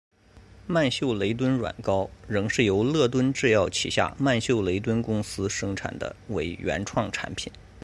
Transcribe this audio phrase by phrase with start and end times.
[0.65, 7.53] 曼秀雷敦软膏仍是由乐敦制药旗下曼秀雷敦公司生产的为原创产品。